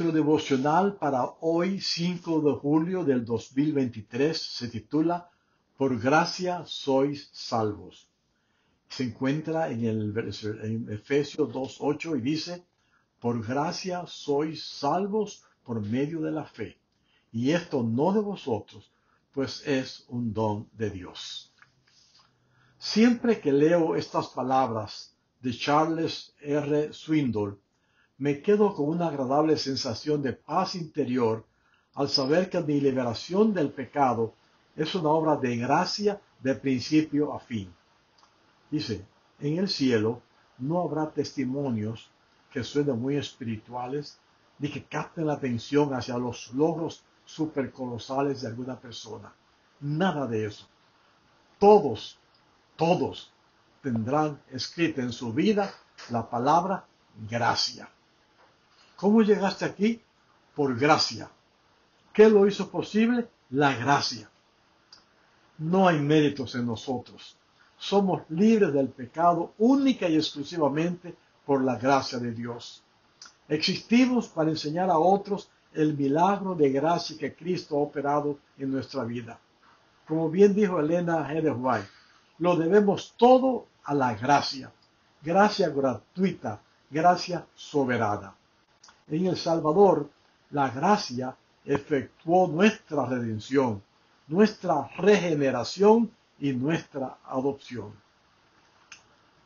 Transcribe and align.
Nuestro 0.00 0.18
devocional 0.18 0.96
para 0.96 1.24
hoy 1.40 1.78
5 1.78 2.40
de 2.40 2.52
julio 2.52 3.04
del 3.04 3.22
2023 3.22 4.34
se 4.34 4.68
titula 4.68 5.28
Por 5.76 6.00
gracia 6.00 6.64
sois 6.64 7.28
salvos. 7.34 8.08
Se 8.88 9.04
encuentra 9.04 9.70
en, 9.70 9.84
el, 9.84 10.16
en 10.62 10.90
Efesios 10.90 11.50
2.8 11.50 12.16
y 12.16 12.22
dice, 12.22 12.64
Por 13.18 13.46
gracia 13.46 14.06
sois 14.06 14.64
salvos 14.64 15.44
por 15.62 15.82
medio 15.82 16.22
de 16.22 16.30
la 16.30 16.46
fe. 16.46 16.80
Y 17.30 17.50
esto 17.50 17.82
no 17.82 18.14
de 18.14 18.20
vosotros, 18.20 18.90
pues 19.32 19.62
es 19.66 20.06
un 20.08 20.32
don 20.32 20.70
de 20.72 20.88
Dios. 20.88 21.52
Siempre 22.78 23.38
que 23.38 23.52
leo 23.52 23.96
estas 23.96 24.28
palabras 24.28 25.14
de 25.42 25.52
Charles 25.52 26.32
R. 26.40 26.90
Swindoll, 26.94 27.60
me 28.20 28.42
quedo 28.42 28.74
con 28.74 28.86
una 28.90 29.08
agradable 29.08 29.56
sensación 29.56 30.20
de 30.20 30.34
paz 30.34 30.74
interior 30.74 31.46
al 31.94 32.10
saber 32.10 32.50
que 32.50 32.60
mi 32.60 32.78
liberación 32.78 33.54
del 33.54 33.70
pecado 33.70 34.34
es 34.76 34.94
una 34.94 35.08
obra 35.08 35.36
de 35.36 35.56
gracia 35.56 36.20
de 36.38 36.54
principio 36.54 37.32
a 37.32 37.40
fin. 37.40 37.72
Dice, 38.70 39.06
en 39.40 39.56
el 39.56 39.70
cielo 39.70 40.20
no 40.58 40.82
habrá 40.82 41.10
testimonios 41.10 42.10
que 42.52 42.62
suenen 42.62 43.00
muy 43.00 43.16
espirituales 43.16 44.18
ni 44.58 44.70
que 44.70 44.84
capten 44.84 45.26
la 45.26 45.34
atención 45.34 45.94
hacia 45.94 46.18
los 46.18 46.52
logros 46.52 47.02
supercolosales 47.24 48.42
de 48.42 48.48
alguna 48.48 48.78
persona. 48.78 49.32
Nada 49.80 50.26
de 50.26 50.44
eso. 50.44 50.68
Todos, 51.58 52.18
todos 52.76 53.32
tendrán 53.82 54.42
escrita 54.50 55.00
en 55.00 55.14
su 55.14 55.32
vida 55.32 55.72
la 56.10 56.28
palabra 56.28 56.84
gracia. 57.30 57.88
¿Cómo 59.00 59.22
llegaste 59.22 59.64
aquí? 59.64 59.98
Por 60.54 60.78
gracia. 60.78 61.30
¿Qué 62.12 62.28
lo 62.28 62.46
hizo 62.46 62.70
posible? 62.70 63.30
La 63.48 63.74
gracia. 63.74 64.28
No 65.56 65.88
hay 65.88 65.98
méritos 65.98 66.54
en 66.54 66.66
nosotros. 66.66 67.34
Somos 67.78 68.20
libres 68.28 68.74
del 68.74 68.88
pecado 68.88 69.54
única 69.56 70.06
y 70.06 70.16
exclusivamente 70.16 71.16
por 71.46 71.64
la 71.64 71.76
gracia 71.76 72.18
de 72.18 72.32
Dios. 72.32 72.82
Existimos 73.48 74.28
para 74.28 74.50
enseñar 74.50 74.90
a 74.90 74.98
otros 74.98 75.48
el 75.72 75.96
milagro 75.96 76.54
de 76.54 76.70
gracia 76.70 77.16
que 77.16 77.34
Cristo 77.34 77.76
ha 77.76 77.80
operado 77.80 78.38
en 78.58 78.70
nuestra 78.70 79.04
vida. 79.04 79.40
Como 80.06 80.28
bien 80.28 80.54
dijo 80.54 80.78
Elena. 80.78 81.26
White, 81.32 81.88
lo 82.38 82.54
debemos 82.54 83.14
todo 83.16 83.66
a 83.82 83.94
la 83.94 84.12
gracia. 84.12 84.70
Gracia 85.22 85.70
gratuita, 85.70 86.60
gracia 86.90 87.46
soberana 87.54 88.34
en 89.10 89.26
El 89.26 89.36
Salvador, 89.36 90.08
la 90.50 90.70
gracia 90.70 91.36
efectuó 91.64 92.46
nuestra 92.48 93.06
redención, 93.06 93.82
nuestra 94.28 94.88
regeneración 94.96 96.10
y 96.38 96.52
nuestra 96.52 97.18
adopción. 97.24 97.92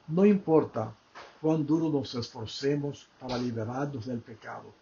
No 0.09 0.25
importa 0.27 0.95
cuán 1.41 1.67
duro 1.67 1.89
nos 1.89 2.15
esforcemos 2.15 3.09
para 3.19 3.39
liberarnos 3.39 4.07
del 4.07 4.21
pecado. 4.21 4.73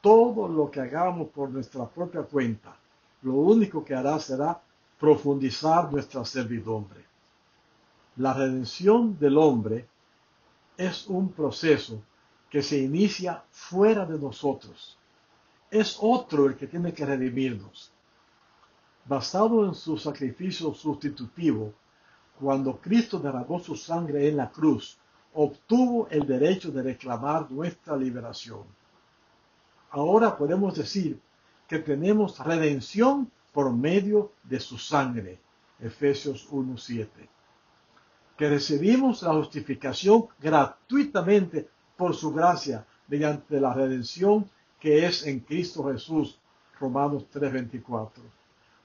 Todo 0.00 0.48
lo 0.48 0.70
que 0.70 0.80
hagamos 0.80 1.28
por 1.30 1.50
nuestra 1.50 1.86
propia 1.86 2.22
cuenta, 2.22 2.76
lo 3.22 3.34
único 3.34 3.84
que 3.84 3.94
hará 3.94 4.18
será 4.18 4.60
profundizar 4.98 5.92
nuestra 5.92 6.24
servidumbre. 6.24 7.04
La 8.16 8.32
redención 8.32 9.18
del 9.18 9.36
hombre 9.38 9.88
es 10.76 11.06
un 11.08 11.32
proceso 11.32 12.00
que 12.54 12.62
se 12.62 12.78
inicia 12.78 13.42
fuera 13.50 14.06
de 14.06 14.16
nosotros. 14.16 14.96
Es 15.72 15.98
otro 16.00 16.46
el 16.46 16.54
que 16.54 16.68
tiene 16.68 16.94
que 16.94 17.04
redimirnos. 17.04 17.90
Basado 19.06 19.66
en 19.66 19.74
su 19.74 19.98
sacrificio 19.98 20.72
sustitutivo, 20.72 21.74
cuando 22.38 22.76
Cristo 22.80 23.18
derramó 23.18 23.58
su 23.58 23.74
sangre 23.74 24.28
en 24.28 24.36
la 24.36 24.52
cruz, 24.52 24.96
obtuvo 25.32 26.06
el 26.10 26.28
derecho 26.28 26.70
de 26.70 26.84
reclamar 26.84 27.50
nuestra 27.50 27.96
liberación. 27.96 28.62
Ahora 29.90 30.36
podemos 30.36 30.76
decir 30.76 31.18
que 31.66 31.80
tenemos 31.80 32.38
redención 32.38 33.32
por 33.52 33.72
medio 33.72 34.30
de 34.44 34.60
su 34.60 34.78
sangre. 34.78 35.40
Efesios 35.80 36.48
1.7. 36.52 37.08
Que 38.36 38.48
recibimos 38.48 39.24
la 39.24 39.32
justificación 39.32 40.28
gratuitamente 40.38 41.73
por 41.96 42.14
su 42.14 42.32
gracia 42.32 42.86
mediante 43.08 43.60
la 43.60 43.72
redención 43.72 44.48
que 44.80 45.06
es 45.06 45.26
en 45.26 45.40
Cristo 45.40 45.84
Jesús. 45.90 46.38
Romanos 46.80 47.24
3:24. 47.32 48.22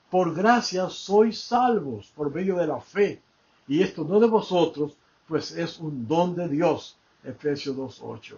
Por 0.10 0.34
gracia 0.34 0.90
sois 0.90 1.40
salvos 1.40 2.12
por 2.16 2.34
medio 2.34 2.56
de 2.56 2.68
la 2.68 2.80
fe, 2.80 3.22
y 3.68 3.82
esto 3.82 4.04
no 4.04 4.20
de 4.20 4.28
vosotros, 4.28 4.96
pues 5.28 5.52
es 5.52 5.80
un 5.80 6.08
don 6.08 6.36
de 6.36 6.48
Dios. 6.48 6.98
Efesios 7.24 7.76
2:8. 7.76 8.38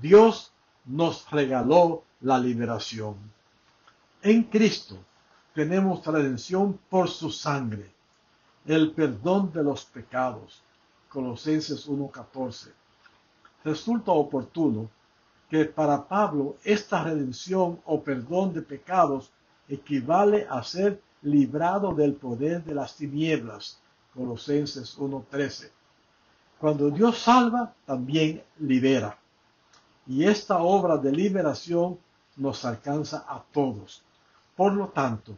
Dios 0.00 0.52
nos 0.86 1.30
regaló 1.30 2.02
la 2.20 2.38
liberación. 2.38 3.16
En 4.22 4.44
Cristo 4.44 4.96
tenemos 5.54 6.04
redención 6.06 6.78
por 6.90 7.08
su 7.08 7.30
sangre, 7.30 7.90
el 8.66 8.92
perdón 8.92 9.52
de 9.52 9.62
los 9.62 9.84
pecados. 9.84 10.62
Colosenses 11.08 11.86
1:14 11.88 12.77
resulta 13.68 14.12
oportuno 14.12 14.90
que 15.50 15.64
para 15.64 16.06
Pablo 16.08 16.56
esta 16.64 17.02
redención 17.04 17.80
o 17.84 18.02
perdón 18.02 18.52
de 18.54 18.62
pecados 18.62 19.30
equivale 19.68 20.46
a 20.48 20.62
ser 20.62 21.00
librado 21.22 21.94
del 21.94 22.14
poder 22.14 22.64
de 22.64 22.74
las 22.74 22.96
tinieblas. 22.96 23.80
Colosenses 24.14 24.98
1.13. 24.98 25.70
Cuando 26.58 26.90
Dios 26.90 27.18
salva, 27.18 27.72
también 27.86 28.42
libera. 28.58 29.16
Y 30.06 30.24
esta 30.24 30.58
obra 30.58 30.96
de 30.96 31.12
liberación 31.12 31.98
nos 32.36 32.64
alcanza 32.64 33.24
a 33.28 33.42
todos. 33.52 34.02
Por 34.56 34.72
lo 34.72 34.88
tanto, 34.88 35.36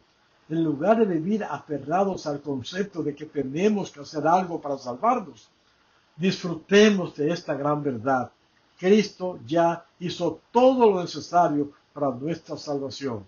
en 0.48 0.64
lugar 0.64 0.98
de 0.98 1.06
vivir 1.06 1.44
aferrados 1.44 2.26
al 2.26 2.40
concepto 2.40 3.02
de 3.02 3.14
que 3.14 3.26
tenemos 3.26 3.90
que 3.90 4.00
hacer 4.00 4.26
algo 4.26 4.60
para 4.60 4.78
salvarnos, 4.78 5.50
Disfrutemos 6.20 7.16
de 7.16 7.32
esta 7.32 7.54
gran 7.54 7.82
verdad. 7.82 8.30
Cristo 8.78 9.40
ya 9.46 9.86
hizo 9.98 10.42
todo 10.52 10.90
lo 10.90 11.00
necesario 11.00 11.72
para 11.94 12.10
nuestra 12.10 12.58
salvación. 12.58 13.26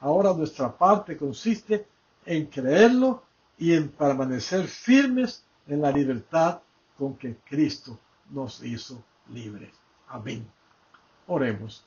Ahora 0.00 0.34
nuestra 0.34 0.76
parte 0.76 1.16
consiste 1.16 1.86
en 2.26 2.46
creerlo 2.46 3.22
y 3.56 3.72
en 3.72 3.88
permanecer 3.88 4.66
firmes 4.66 5.44
en 5.68 5.80
la 5.80 5.92
libertad 5.92 6.60
con 6.98 7.16
que 7.16 7.36
Cristo 7.48 8.00
nos 8.30 8.60
hizo 8.64 9.00
libres. 9.28 9.70
Amén. 10.08 10.44
Oremos. 11.28 11.84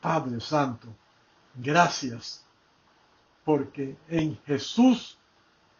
Padre 0.00 0.40
Santo, 0.40 0.88
gracias 1.54 2.42
porque 3.44 3.94
en 4.08 4.38
Jesús 4.46 5.18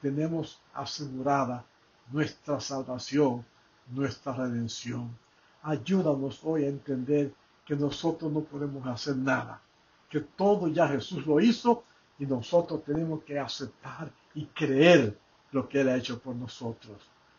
tenemos 0.02 0.60
asegurada 0.74 1.64
nuestra 2.10 2.60
salvación 2.60 3.46
nuestra 3.88 4.32
redención. 4.32 5.16
Ayúdanos 5.62 6.40
hoy 6.42 6.64
a 6.64 6.68
entender 6.68 7.32
que 7.64 7.76
nosotros 7.76 8.32
no 8.32 8.40
podemos 8.40 8.86
hacer 8.86 9.16
nada, 9.16 9.60
que 10.08 10.20
todo 10.20 10.68
ya 10.68 10.88
Jesús 10.88 11.26
lo 11.26 11.40
hizo 11.40 11.84
y 12.18 12.26
nosotros 12.26 12.84
tenemos 12.84 13.22
que 13.24 13.38
aceptar 13.38 14.10
y 14.34 14.46
creer 14.46 15.16
lo 15.52 15.68
que 15.68 15.80
Él 15.80 15.88
ha 15.88 15.96
hecho 15.96 16.18
por 16.18 16.34
nosotros. 16.34 16.96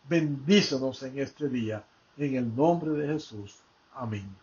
Bendícenos 0.07 1.03
en 1.03 1.19
este 1.19 1.49
día, 1.49 1.83
en 2.17 2.35
el 2.35 2.55
nombre 2.55 2.91
de 2.91 3.07
Jesús. 3.13 3.59
Amén. 3.93 4.35